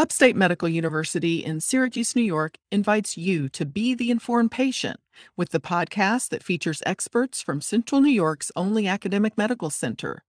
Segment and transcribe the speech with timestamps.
[0.00, 4.98] Upstate Medical University in Syracuse, New York invites you to be the informed patient
[5.36, 10.24] with the podcast that features experts from Central New York's only academic medical center.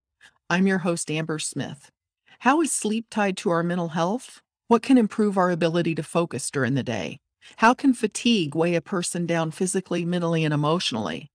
[0.48, 1.90] I'm your host, Amber Smith.
[2.38, 4.40] How is sleep tied to our mental health?
[4.68, 7.18] What can improve our ability to focus during the day?
[7.56, 11.28] How can fatigue weigh a person down physically, mentally, and emotionally?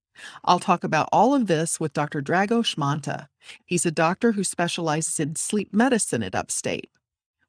[0.44, 2.24] I'll talk about all of this with Dr.
[2.24, 3.30] Dragos Manta.
[3.64, 6.90] He's a doctor who specializes in sleep medicine at Upstate.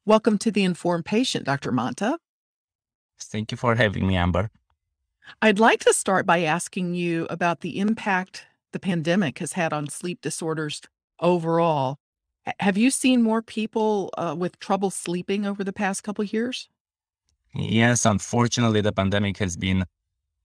[0.06, 1.72] Welcome to the Informed Patient, Dr.
[1.72, 2.18] Manta.
[3.18, 4.50] Thank you for having me, Amber.
[5.40, 9.88] I'd like to start by asking you about the impact the pandemic has had on
[9.88, 10.82] sleep disorders
[11.20, 11.96] overall.
[12.60, 16.68] Have you seen more people uh, with trouble sleeping over the past couple years?
[17.54, 19.86] Yes, unfortunately, the pandemic has been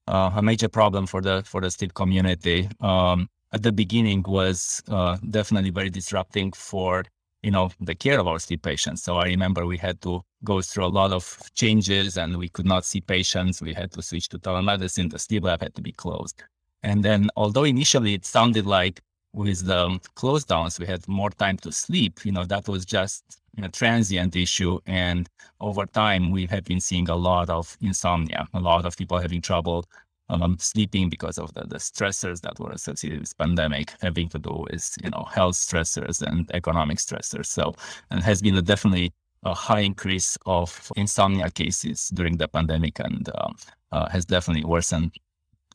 [0.07, 2.69] uh, a major problem for the for the sleep community.
[2.79, 7.03] Um, at the beginning, was uh, definitely very disrupting for
[7.43, 9.03] you know the care of our sleep patients.
[9.03, 12.65] So I remember we had to go through a lot of changes, and we could
[12.65, 13.61] not see patients.
[13.61, 15.11] We had to switch to telemedicine.
[15.11, 16.43] The sleep lab had to be closed.
[16.83, 19.01] And then, although initially it sounded like
[19.33, 22.25] with the close downs, we had more time to sleep.
[22.25, 23.23] You know, that was just
[23.61, 24.79] a transient issue.
[24.85, 29.17] And over time, we have been seeing a lot of insomnia, a lot of people
[29.19, 29.85] having trouble
[30.29, 34.65] um, sleeping because of the, the stressors that were associated with pandemic, having to do
[34.69, 37.47] with, you know, health stressors and economic stressors.
[37.47, 37.73] So
[38.11, 39.11] it has been a definitely
[39.43, 43.55] a high increase of insomnia cases during the pandemic and um,
[43.91, 45.13] uh, has definitely worsened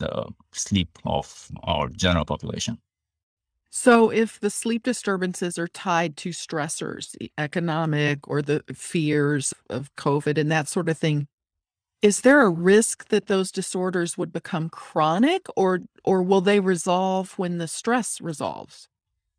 [0.01, 2.79] the sleep of our general population.
[3.71, 10.39] So, if the sleep disturbances are tied to stressors, economic or the fears of COVID
[10.39, 11.27] and that sort of thing,
[12.05, 17.33] is there a risk that those disorders would become chronic or or will they resolve
[17.39, 18.89] when the stress resolves?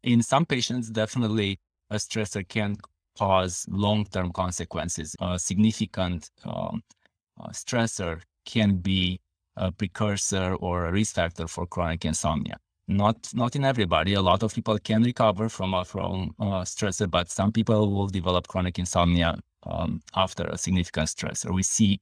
[0.01, 1.59] In some patients, definitely
[1.91, 2.77] a stressor can
[3.19, 5.15] cause long-term consequences.
[5.19, 6.81] A significant um,
[7.39, 9.19] uh, stressor can be
[9.55, 14.13] a precursor or a risk factor for chronic insomnia not not in everybody.
[14.13, 18.07] A lot of people can recover from a from a stressor, but some people will
[18.07, 21.53] develop chronic insomnia um, after a significant stressor.
[21.53, 21.99] We see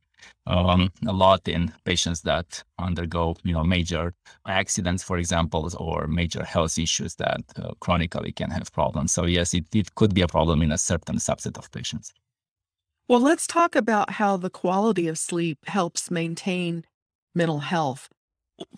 [0.48, 4.14] um, a lot in patients that undergo, you know, major
[4.48, 9.12] accidents, for example, or major health issues that uh, chronically can have problems.
[9.12, 12.14] So yes, it, it could be a problem in a certain subset of patients.
[13.08, 16.86] Well, let's talk about how the quality of sleep helps maintain
[17.36, 18.10] mental health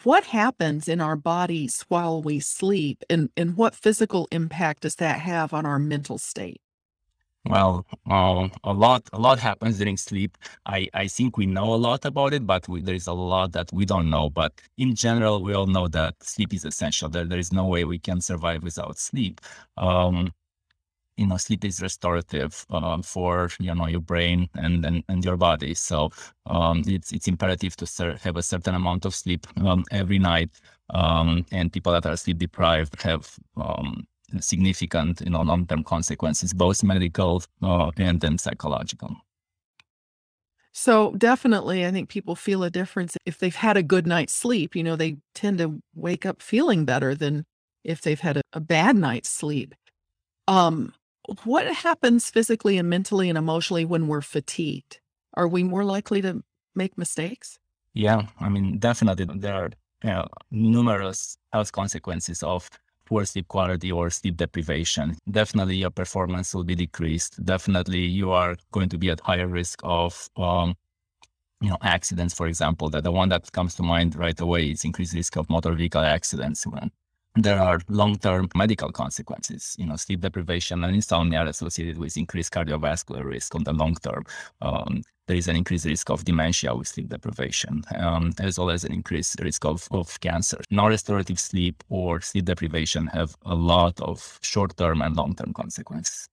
[0.03, 5.19] what happens in our bodies while we sleep and, and what physical impact does that
[5.19, 6.61] have on our mental state?
[7.47, 10.35] Well, uh, a lot, a lot happens during sleep.
[10.66, 13.51] I, I think we know a lot about it, but we, there is a lot
[13.51, 14.29] that we don't know.
[14.31, 17.07] But in general, we all know that sleep is essential.
[17.07, 19.41] There, there is no way we can survive without sleep.
[19.78, 20.31] Um,
[21.17, 25.38] you know sleep is restorative uh, for you know your brain and and, and your
[25.38, 26.09] body so
[26.47, 30.50] um, it's it's imperative to ser- have a certain amount of sleep um, every night
[30.91, 34.07] um, and people that are sleep deprived have um,
[34.41, 39.16] significant you know long-term consequences both medical uh, and then psychological
[40.72, 44.75] so definitely i think people feel a difference if they've had a good night's sleep
[44.75, 47.46] you know they tend to wake up feeling better than
[47.84, 49.75] if they've had a, a bad night's sleep
[50.47, 50.94] um
[51.44, 55.00] what happens physically and mentally and emotionally when we're fatigued?
[55.34, 56.44] Are we more likely to
[56.75, 57.59] make mistakes?
[57.94, 59.69] Yeah, I mean, definitely there are
[60.03, 62.69] you know, numerous health consequences of
[63.05, 65.16] poor sleep quality or sleep deprivation.
[65.29, 67.43] Definitely your performance will be decreased.
[67.43, 70.75] Definitely you are going to be at higher risk of um,
[71.61, 74.83] you know, accidents, for example, that the one that comes to mind right away is
[74.83, 76.91] increased risk of motor vehicle accidents when
[77.35, 79.75] there are long-term medical consequences.
[79.78, 83.96] You know, sleep deprivation and insomnia are associated with increased cardiovascular risk on the long
[83.96, 84.23] term.
[84.62, 88.84] Um, there is an increased risk of dementia with sleep deprivation, um, as well as
[88.84, 90.59] an increased risk of, of cancer.
[90.69, 96.28] Non-restorative sleep or sleep deprivation have a lot of short-term and long-term consequences.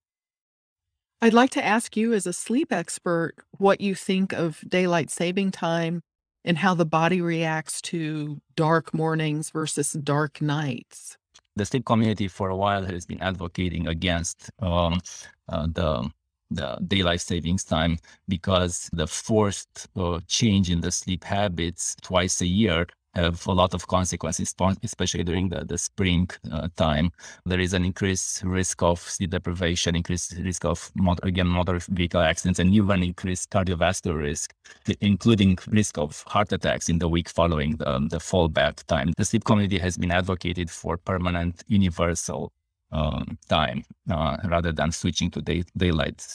[1.23, 5.53] I'd like to ask you, as a sleep expert, what you think of daylight saving
[5.53, 6.03] time
[6.45, 11.17] and how the body reacts to dark mornings versus dark nights.
[11.57, 15.01] The sleep community for a while has been advocating against um,
[15.49, 16.11] uh, the
[16.51, 17.97] the daylight savings time
[18.29, 23.75] because the forced uh, change in the sleep habits twice a year have a lot
[23.75, 27.11] of consequences, especially during the, the spring uh, time.
[27.45, 32.21] There is an increased risk of sleep deprivation, increased risk of, motor, again, motor vehicle
[32.21, 34.55] accidents, and even increased cardiovascular risk,
[35.01, 39.13] including risk of heart attacks in the week following the, the fallback time.
[39.17, 42.53] The sleep community has been advocated for permanent universal
[42.93, 46.27] um, time uh, rather than switching to day, daylight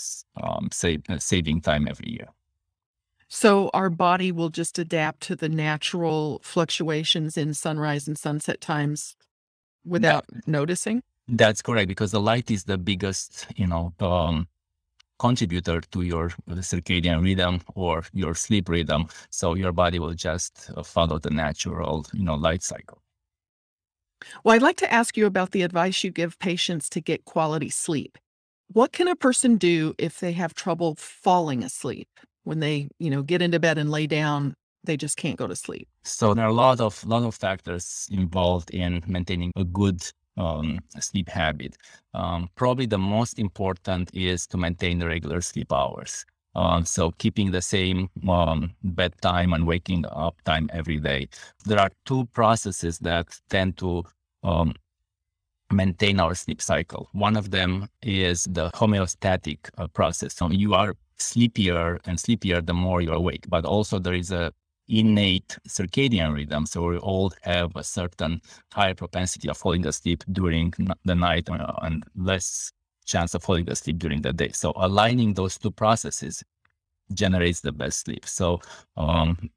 [0.42, 2.28] um, save, uh, saving time every year.
[3.30, 9.16] So our body will just adapt to the natural fluctuations in sunrise and sunset times
[9.86, 11.04] without noticing?
[11.28, 14.48] That's correct because the light is the biggest, you know, um,
[15.20, 19.08] contributor to your circadian rhythm or your sleep rhythm.
[19.30, 23.02] So your body will just uh, follow the natural, you know, light cycle.
[24.44, 27.70] Well, I'd like to ask you about the advice you give patients to get quality
[27.70, 28.18] sleep.
[28.72, 32.10] What can a person do if they have trouble falling asleep
[32.48, 34.54] when they, you know, get into bed and lay down?
[34.84, 35.88] They just can't go to sleep.
[36.04, 40.02] So there are a lot of lot of factors involved in maintaining a good
[40.38, 41.76] um, sleep habit.
[42.14, 46.26] Um, probably the most important is to maintain the regular sleep hours.
[46.56, 51.28] Um, so keeping the same um, bedtime and waking up time every day.
[51.66, 54.04] There are two processes that tend to
[54.44, 54.74] um,
[55.72, 57.10] maintain our sleep cycle.
[57.12, 60.36] One of them is the homeostatic uh, process.
[60.36, 64.52] So you are sleepier and sleepier the more you're awake, but also there is a
[64.88, 66.66] innate circadian rhythm.
[66.66, 68.42] So we all have a certain
[68.72, 70.74] higher propensity of falling asleep during
[71.04, 72.72] the night uh, and less
[73.06, 74.52] chance of falling asleep during the day.
[74.54, 76.44] So aligning those two processes
[77.14, 78.25] generates the best sleep.
[78.25, 78.60] So
[78.96, 79.50] um,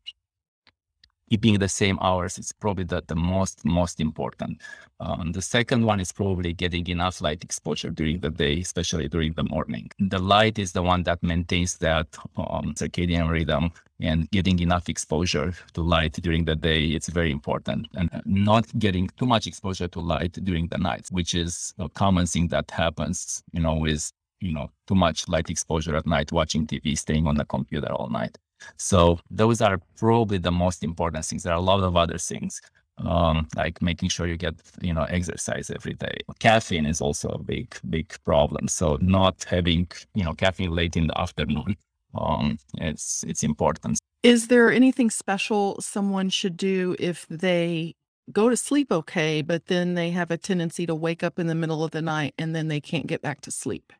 [1.31, 4.61] keeping the same hours is probably the, the most most important.
[4.99, 9.32] Um, the second one is probably getting enough light exposure during the day, especially during
[9.35, 9.91] the morning.
[9.99, 15.55] The light is the one that maintains that um, circadian rhythm, and getting enough exposure
[15.75, 17.87] to light during the day it's very important.
[17.94, 22.26] And not getting too much exposure to light during the night, which is a common
[22.26, 26.67] thing that happens, you know, with you know too much light exposure at night, watching
[26.67, 28.37] TV, staying on the computer all night.
[28.77, 31.43] So those are probably the most important things.
[31.43, 32.61] There are a lot of other things,
[32.99, 36.19] um, like making sure you get you know exercise every day.
[36.39, 38.69] Caffeine is also a big big problem.
[38.69, 41.77] So not having you know caffeine late in the afternoon,
[42.15, 43.99] um, it's it's important.
[44.23, 47.95] Is there anything special someone should do if they
[48.31, 51.55] go to sleep okay, but then they have a tendency to wake up in the
[51.55, 53.93] middle of the night and then they can't get back to sleep?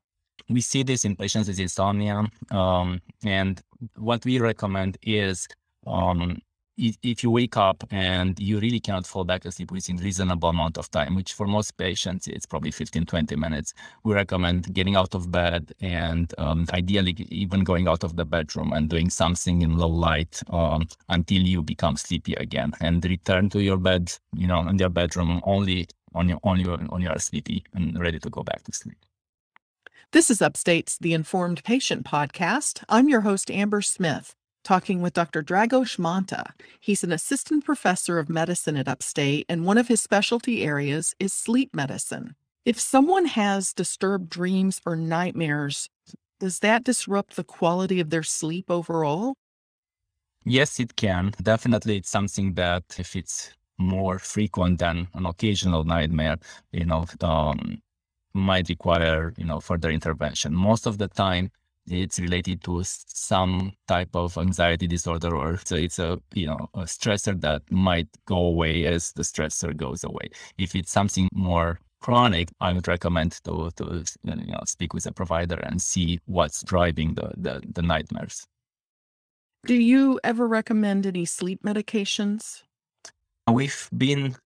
[0.49, 2.25] We see this in patients with insomnia.
[2.51, 3.61] Um, and
[3.97, 5.49] what we recommend is
[5.87, 6.41] um,
[6.81, 10.91] if, you wake up and you really cannot fall back asleep within reasonable amount of
[10.91, 15.31] time, which for most patients it's probably 15, 20 minutes, we recommend getting out of
[15.31, 19.89] bed and um, ideally even going out of the bedroom and doing something in low
[19.89, 24.79] light um, until you become sleepy again and return to your bed, you know, in
[24.79, 28.63] your bedroom only on your, on your, on your sleepy and ready to go back
[28.65, 28.99] to sleep.
[30.13, 32.83] This is Upstate's The Informed Patient podcast.
[32.89, 34.35] I'm your host, Amber Smith,
[34.65, 35.41] talking with Dr.
[35.41, 36.47] Dragos Manta.
[36.81, 41.33] He's an assistant professor of medicine at Upstate, and one of his specialty areas is
[41.33, 42.35] sleep medicine.
[42.65, 45.89] If someone has disturbed dreams or nightmares,
[46.41, 49.35] does that disrupt the quality of their sleep overall?
[50.45, 51.35] Yes, it can.
[51.41, 56.39] Definitely, it's something that if it's more frequent than an occasional nightmare,
[56.73, 57.81] you know, um,
[58.35, 60.55] might require you know further intervention.
[60.55, 61.51] Most of the time
[61.87, 66.83] it's related to some type of anxiety disorder or so it's a you know a
[66.83, 70.31] stressor that might go away as the stressor goes away.
[70.59, 75.13] If it's something more chronic i would recommend to to you know speak with a
[75.13, 78.47] provider and see what's driving the the, the nightmares.
[79.67, 82.63] Do you ever recommend any sleep medications?
[83.51, 84.37] We've been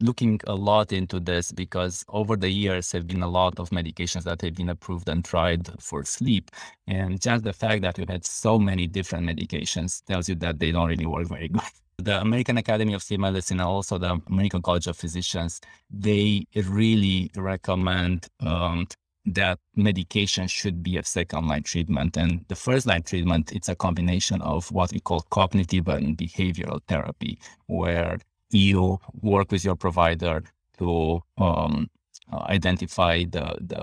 [0.00, 4.24] looking a lot into this because over the years have been a lot of medications
[4.24, 6.50] that have been approved and tried for sleep
[6.86, 10.72] and just the fact that we had so many different medications tells you that they
[10.72, 11.62] don't really work very good
[11.98, 17.30] the american academy of sleep medicine and also the american college of physicians they really
[17.36, 18.86] recommend um,
[19.26, 22.16] that medication should be a second line treatment.
[22.16, 26.80] And the first line treatment, it's a combination of what we call cognitive and behavioral
[26.88, 28.18] therapy, where
[28.50, 30.42] you work with your provider
[30.78, 31.88] to um,
[32.32, 33.82] uh, identify the, the,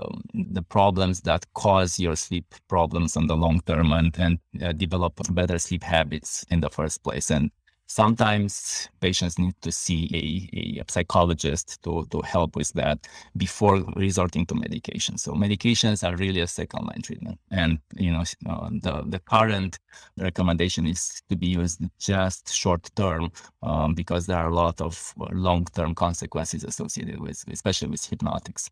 [0.52, 5.12] the problems that cause your sleep problems on the long term and and uh, develop
[5.30, 7.30] better sleep habits in the first place.
[7.30, 7.50] And
[7.88, 14.44] sometimes patients need to see a, a, psychologist to, to help with that before resorting
[14.46, 15.16] to medication.
[15.16, 17.40] So medications are really a second line treatment.
[17.50, 19.78] And, you know, uh, the, the current
[20.18, 25.14] recommendation is to be used just short term um, because there are a lot of
[25.32, 28.70] long term consequences associated with, especially with hypnotics.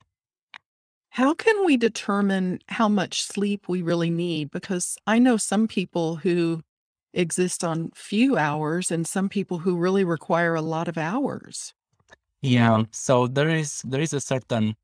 [1.08, 4.50] How can we determine how much sleep we really need?
[4.50, 6.60] Because I know some people who
[7.16, 11.74] exist on few hours and some people who really require a lot of hours.
[12.42, 12.84] Yeah.
[12.92, 14.76] So there is there is a certain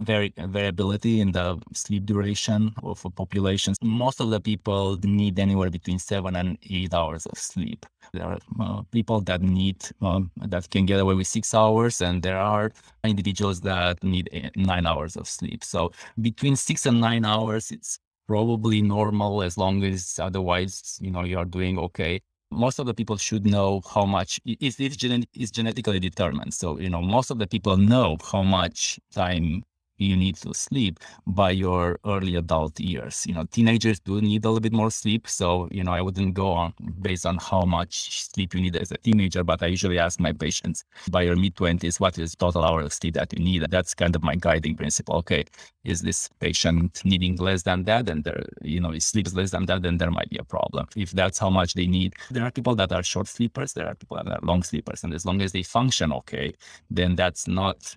[0.00, 3.78] very variability in the sleep duration of populations.
[3.82, 7.84] Most of the people need anywhere between seven and eight hours of sleep.
[8.12, 12.22] There are uh, people that need um, that can get away with six hours, and
[12.22, 12.70] there are
[13.04, 15.64] individuals that need eight, nine hours of sleep.
[15.64, 21.24] So between six and nine hours, it's probably normal as long as otherwise you know
[21.24, 22.20] you are doing okay.
[22.50, 26.54] Most of the people should know how much it's, it's, genet- it's genetically determined.
[26.54, 29.64] So you know most of the people know how much time
[29.98, 33.26] you need to sleep by your early adult years.
[33.26, 35.28] You know, teenagers do need a little bit more sleep.
[35.28, 38.92] So, you know, I wouldn't go on based on how much sleep you need as
[38.92, 42.64] a teenager, but I usually ask my patients by your mid 20s, what is total
[42.64, 43.66] hour of sleep that you need?
[43.70, 45.16] That's kind of my guiding principle.
[45.16, 45.44] Okay,
[45.84, 48.08] is this patient needing less than that?
[48.08, 50.86] And there, you know, if sleeps less than that, then there might be a problem.
[50.96, 53.94] If that's how much they need, there are people that are short sleepers, there are
[53.94, 55.02] people that are long sleepers.
[55.04, 56.54] And as long as they function okay,
[56.90, 57.96] then that's not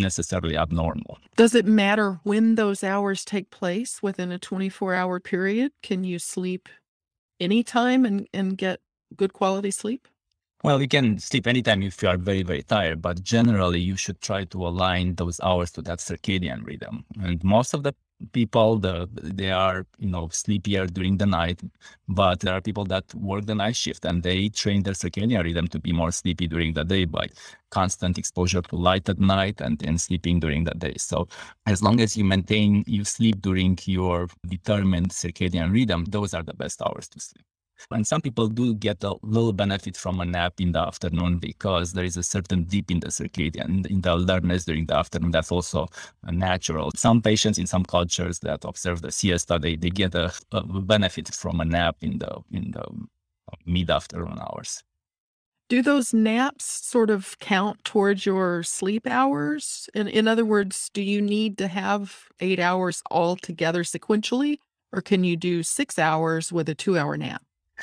[0.00, 1.18] necessarily abnormal.
[1.36, 5.72] Does it matter when those hours take place within a 24 hour period?
[5.82, 6.68] Can you sleep
[7.40, 8.80] anytime and, and get
[9.16, 10.08] good quality sleep?
[10.64, 14.20] Well, you can sleep anytime if you are very, very tired, but generally you should
[14.20, 17.04] try to align those hours to that circadian rhythm.
[17.22, 17.94] And most of the
[18.32, 21.60] people the they are you know sleepier during the night
[22.08, 25.68] but there are people that work the night shift and they train their circadian rhythm
[25.68, 27.28] to be more sleepy during the day by
[27.70, 30.94] constant exposure to light at night and then sleeping during the day.
[30.96, 31.28] So
[31.66, 36.54] as long as you maintain you sleep during your determined circadian rhythm those are the
[36.54, 37.44] best hours to sleep
[37.90, 41.92] and some people do get a little benefit from a nap in the afternoon because
[41.92, 45.30] there is a certain dip in the circadian, in the alertness during the afternoon.
[45.30, 45.88] That's also
[46.24, 46.90] natural.
[46.96, 51.28] Some patients in some cultures that observe the siesta, they, they get a, a benefit
[51.34, 53.08] from a nap in the in the um,
[53.66, 54.82] mid afternoon hours.
[55.68, 59.90] Do those naps sort of count towards your sleep hours?
[59.94, 64.60] In, in other words, do you need to have eight hours all together sequentially,
[64.94, 67.42] or can you do six hours with a two hour nap?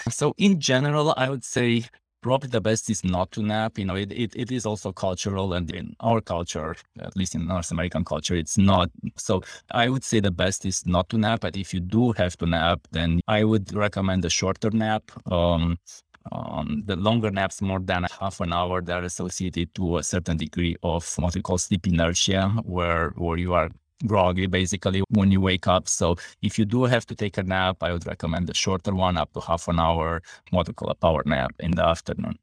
[0.10, 1.86] So in general, I would say
[2.22, 3.78] probably the best is not to nap.
[3.78, 7.48] You know, it, it, it is also cultural and in our culture, at least in
[7.48, 8.90] North American culture, it's not.
[9.16, 11.42] So I would say the best is not to nap.
[11.42, 15.04] But if you do have to nap, then I would recommend a shorter nap.
[15.32, 15.78] Um,
[16.32, 20.38] um, the longer naps, more than half an hour, they are associated to a certain
[20.38, 23.70] degree of what we call sleep inertia, where where you are
[24.06, 25.88] groggy basically when you wake up.
[25.88, 29.18] So if you do have to take a nap, I would recommend a shorter one
[29.18, 30.22] up to half an hour,
[30.52, 32.38] what we call a power nap in the afternoon.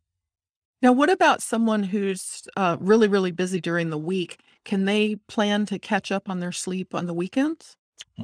[0.81, 4.41] Now, what about someone who's uh, really, really busy during the week?
[4.65, 7.77] Can they plan to catch up on their sleep on the weekends?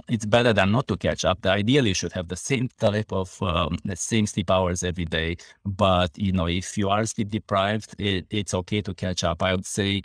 [0.09, 1.41] It's better than not to catch up.
[1.41, 5.05] The ideally, you should have the same type of um, the same sleep hours every
[5.05, 5.37] day.
[5.65, 9.43] But you know, if you are sleep deprived, it, it's okay to catch up.
[9.43, 10.03] I would say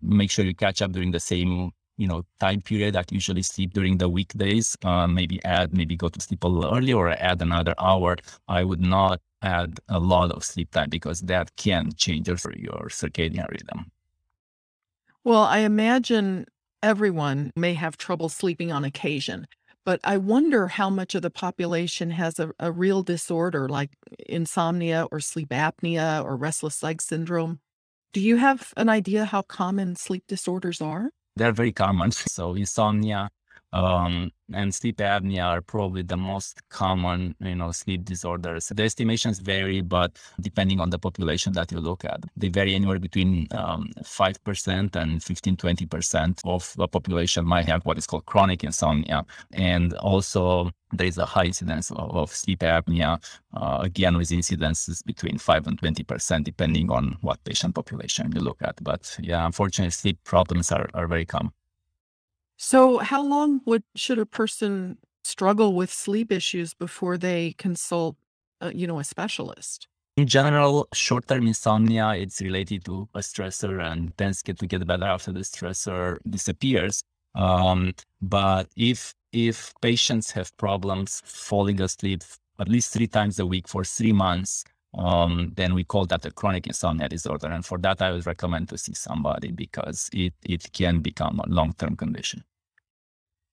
[0.00, 3.74] make sure you catch up during the same you know time period that usually sleep
[3.74, 7.42] during the weekdays uh, maybe add maybe go to sleep a little early or add
[7.42, 8.16] another hour
[8.48, 12.88] i would not add a lot of sleep time because that can change your, your
[12.88, 13.90] circadian rhythm.
[15.24, 16.46] Well i imagine
[16.82, 19.46] everyone may have trouble sleeping on occasion
[19.84, 23.90] but i wonder how much of the population has a, a real disorder like
[24.28, 27.60] insomnia or sleep apnea or restless leg syndrome.
[28.12, 32.10] Do you have an idea how common sleep disorders are they're very common.
[32.38, 33.30] So insomnia
[33.72, 38.68] um, and sleep apnea are probably the most common, you know, sleep disorders.
[38.68, 42.98] The estimations vary, but depending on the population that you look at, they vary anywhere
[42.98, 48.64] between um, 5% and 15, 20% of the population might have what is called chronic
[48.64, 49.24] insomnia.
[49.52, 53.22] And also there is a high incidence of, of sleep apnea,
[53.54, 58.58] uh, again, with incidences between 5 and 20%, depending on what patient population you look
[58.62, 58.82] at.
[58.82, 61.52] But yeah, unfortunately, sleep problems are, are very common.
[62.56, 68.16] So, how long would should a person struggle with sleep issues before they consult,
[68.60, 69.86] uh, you know, a specialist?
[70.16, 75.04] In general, short-term insomnia it's related to a stressor and tends get to get better
[75.04, 77.04] after the stressor disappears.
[77.36, 79.14] Um, but if
[79.46, 82.22] if patients have problems falling asleep
[82.58, 84.64] at least three times a week for three months,
[84.94, 87.48] um, then we call that a chronic insomnia disorder.
[87.48, 91.48] And for that, I would recommend to see somebody because it, it can become a
[91.48, 92.44] long term condition.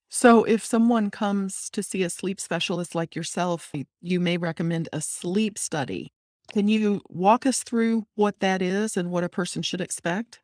[0.10, 5.02] So, if someone comes to see a sleep specialist like yourself, you may recommend a
[5.02, 6.14] sleep study.
[6.54, 10.40] Can you walk us through what that is and what a person should expect?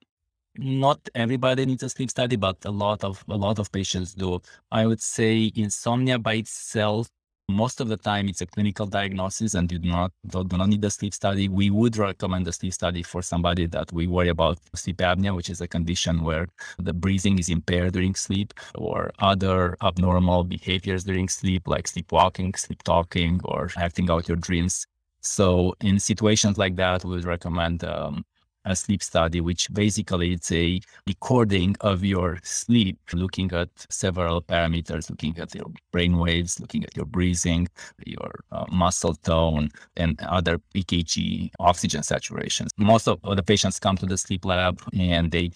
[0.57, 4.41] Not everybody needs a sleep study, but a lot of a lot of patients do.
[4.71, 7.09] I would say insomnia by itself
[7.51, 10.83] most of the time it's a clinical diagnosis and you do not do not need
[10.85, 11.47] a sleep study.
[11.49, 15.49] We would recommend a sleep study for somebody that we worry about sleep apnea, which
[15.49, 16.47] is a condition where
[16.79, 22.83] the breathing is impaired during sleep, or other abnormal behaviors during sleep, like sleepwalking, sleep
[22.83, 24.87] talking, or acting out your dreams.
[25.21, 28.25] So in situations like that, we would recommend um,
[28.65, 35.09] a sleep study, which basically it's a recording of your sleep, looking at several parameters,
[35.09, 37.67] looking at your brain waves, looking at your breathing,
[38.05, 42.69] your uh, muscle tone, and other EKG oxygen saturations.
[42.77, 45.51] Most of the patients come to the sleep lab and they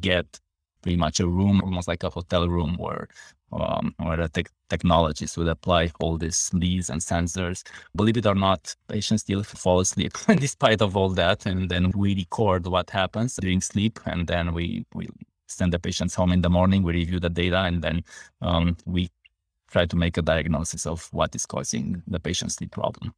[0.00, 0.40] get
[0.82, 3.08] pretty much a room, almost like a hotel room where
[3.52, 7.62] um, where the te- technologies would apply all these leads and sensors.
[7.94, 11.46] Believe it or not, patients still fall asleep despite of all that.
[11.46, 15.08] And then we record what happens during sleep, and then we we
[15.48, 16.82] send the patients home in the morning.
[16.82, 18.04] We review the data, and then
[18.40, 19.10] um, we
[19.70, 23.14] try to make a diagnosis of what is causing the patient's sleep problem.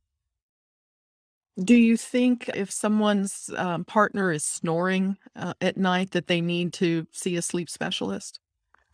[1.63, 6.73] Do you think if someone's um, partner is snoring uh, at night that they need
[6.75, 8.41] to see a sleep specialist?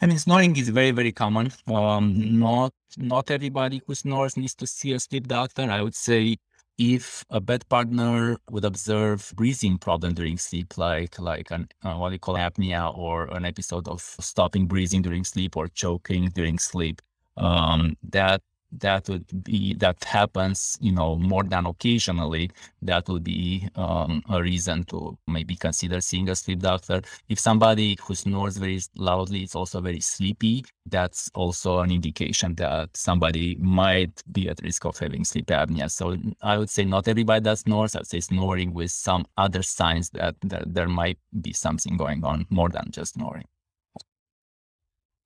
[0.00, 1.52] I mean, snoring is very, very common.
[1.66, 5.62] Um, not not everybody who snores needs to see a sleep doctor.
[5.70, 6.36] I would say
[6.78, 12.12] if a bed partner would observe breathing problem during sleep, like like an uh, what
[12.12, 17.02] we call apnea or an episode of stopping breathing during sleep or choking during sleep,
[17.36, 18.40] um, that
[18.72, 22.50] that would be that happens you know more than occasionally
[22.82, 27.02] that would be um, a reason to maybe consider seeing a sleep doctor.
[27.28, 32.96] If somebody who snores very loudly is also very sleepy that's also an indication that
[32.96, 35.90] somebody might be at risk of having sleep apnea.
[35.90, 40.10] So i would say not everybody that snores i'd say snoring with some other signs
[40.10, 43.46] that, that there might be something going on more than just snoring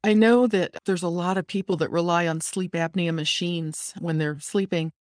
[0.05, 4.19] I know that there's a lot of people that rely on sleep apnea machines when
[4.19, 4.93] they're sleeping.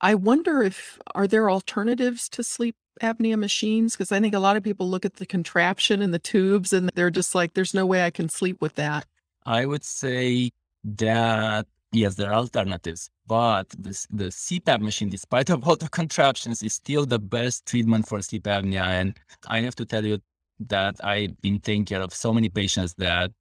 [0.00, 3.92] I wonder if are there alternatives to sleep apnea machines?
[3.92, 6.90] Because I think a lot of people look at the contraption and the tubes and
[6.94, 9.04] they're just like, there's no way I can sleep with that.
[9.44, 10.52] I would say
[10.84, 16.62] that yes, there are alternatives, but this, the CPAP machine, despite of all the contraptions,
[16.62, 18.86] is still the best treatment for sleep apnea.
[18.86, 20.18] And I have to tell you
[20.60, 23.32] that I've been taking care of so many patients that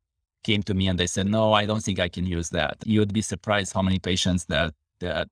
[0.43, 2.99] came to me and they said, "No, I don't think I can use that." You
[3.01, 5.27] would be surprised how many patients that that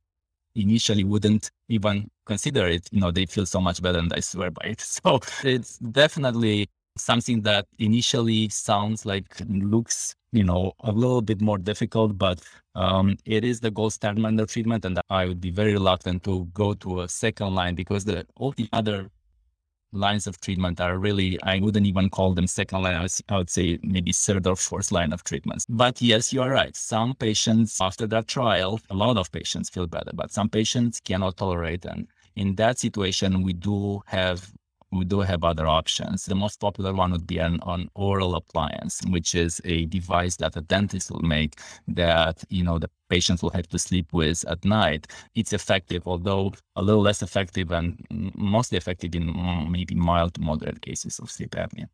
[0.56, 2.88] initially wouldn't even consider it.
[2.92, 4.82] You know, they feel so much better, and I swear by it.
[5.04, 6.68] So it's definitely
[6.98, 12.42] something that initially sounds like looks you know a little bit more difficult but
[12.76, 16.74] um, it is the gold standard treatment and i would be very reluctant to go
[16.74, 19.10] to a second line because the all the other
[19.92, 23.08] lines of treatment are really, I wouldn't even call them second line.
[23.30, 25.66] I would say maybe third or fourth line of treatments.
[25.70, 26.76] But yes, you are right.
[26.76, 31.38] Some patients after that trial, a lot of patients feel better, but some patients cannot
[31.38, 31.86] tolerate.
[31.86, 34.52] And in that situation, we do have
[34.92, 36.26] we do have other options.
[36.26, 40.56] The most popular one would be an, an oral appliance, which is a device that
[40.56, 44.64] a dentist will make that, you know, the patients will have to sleep with at
[44.64, 45.08] night.
[45.36, 49.34] It's effective, although a little less effective and mostly effective in
[49.70, 51.88] maybe mild to moderate cases of sleep apnea.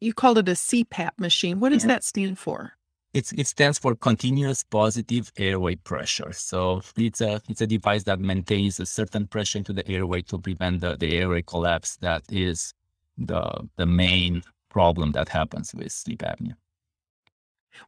[0.00, 1.60] You called it a CPAP machine.
[1.60, 1.88] What does yeah.
[1.88, 2.76] that stand for?
[3.14, 6.32] It's, it stands for continuous positive airway pressure.
[6.32, 10.38] So it's a it's a device that maintains a certain pressure into the airway to
[10.38, 11.96] prevent the, the airway collapse.
[11.98, 12.74] That is
[13.16, 16.56] the the main problem that happens with sleep apnea.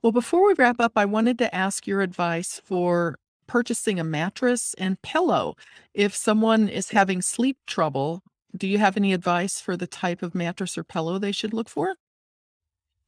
[0.01, 4.75] Well, before we wrap up, I wanted to ask your advice for purchasing a mattress
[4.79, 5.57] and pillow.
[5.93, 8.23] If someone is having sleep trouble,
[8.57, 11.69] do you have any advice for the type of mattress or pillow they should look
[11.69, 11.97] for?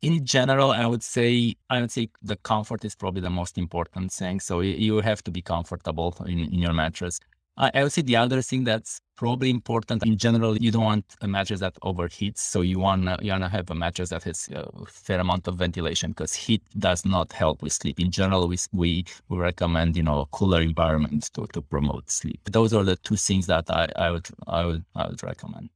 [0.02, 4.12] In general, I would say I would say the comfort is probably the most important
[4.12, 4.40] thing.
[4.40, 7.20] So you have to be comfortable in, in your mattress.
[7.60, 11.26] I, would say the other thing that's probably important in general, you don't want a
[11.26, 12.38] mattress that overheats.
[12.38, 15.56] So you want you want to have a mattress that has a fair amount of
[15.56, 17.98] ventilation because heat does not help with sleep.
[17.98, 22.40] In general, we we, we recommend you know a cooler environment to, to promote sleep.
[22.44, 25.70] Those are the two things that I, I would I would I would recommend.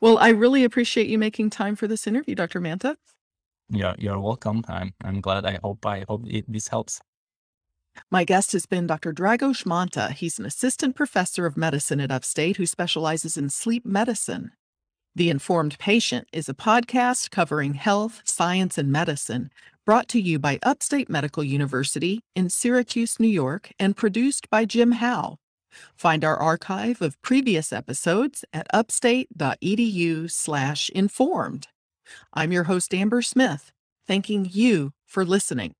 [0.00, 2.60] Well, I really appreciate you making time for this interview, Dr.
[2.60, 2.96] Manta.
[3.70, 4.64] You're, you're welcome.
[4.68, 5.44] I'm, I'm glad.
[5.46, 7.00] I hope, I hope it, this helps.
[8.10, 9.12] My guest has been Dr.
[9.12, 10.12] Dragos Manta.
[10.12, 14.52] He's an assistant professor of medicine at Upstate who specializes in sleep medicine.
[15.14, 19.50] The Informed Patient is a podcast covering health, science, and medicine
[19.84, 24.92] brought to you by Upstate Medical University in Syracuse, New York, and produced by Jim
[24.92, 25.38] Howe.
[25.96, 31.66] Find our archive of previous episodes at upstate.edu/informed.
[32.34, 33.72] I'm your host, Amber Smith,
[34.06, 35.72] thanking you for listening.